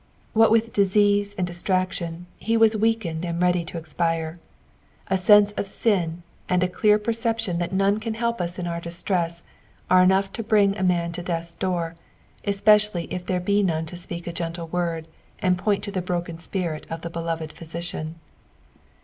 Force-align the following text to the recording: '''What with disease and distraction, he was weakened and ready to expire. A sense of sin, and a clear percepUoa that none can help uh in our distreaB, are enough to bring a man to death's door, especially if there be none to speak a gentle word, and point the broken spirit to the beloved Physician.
'''What 0.33 0.49
with 0.49 0.73
disease 0.73 1.35
and 1.37 1.45
distraction, 1.45 2.25
he 2.39 2.57
was 2.57 2.75
weakened 2.75 3.23
and 3.23 3.39
ready 3.39 3.63
to 3.65 3.77
expire. 3.77 4.39
A 5.09 5.15
sense 5.15 5.51
of 5.51 5.67
sin, 5.67 6.23
and 6.49 6.63
a 6.63 6.67
clear 6.67 6.97
percepUoa 6.97 7.59
that 7.59 7.71
none 7.71 7.99
can 7.99 8.15
help 8.15 8.41
uh 8.41 8.47
in 8.57 8.65
our 8.65 8.81
distreaB, 8.81 9.43
are 9.91 10.01
enough 10.01 10.33
to 10.33 10.41
bring 10.41 10.75
a 10.75 10.81
man 10.81 11.11
to 11.11 11.21
death's 11.21 11.53
door, 11.53 11.93
especially 12.45 13.13
if 13.13 13.27
there 13.27 13.39
be 13.39 13.61
none 13.61 13.85
to 13.85 13.95
speak 13.95 14.25
a 14.25 14.33
gentle 14.33 14.65
word, 14.69 15.07
and 15.37 15.59
point 15.59 15.85
the 15.93 16.01
broken 16.01 16.39
spirit 16.39 16.87
to 16.89 16.97
the 16.99 17.11
beloved 17.11 17.53
Physician. 17.53 18.15